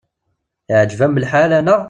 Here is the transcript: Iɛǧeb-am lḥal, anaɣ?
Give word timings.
Iɛǧeb-am 0.71 1.15
lḥal, 1.23 1.51
anaɣ? 1.59 1.79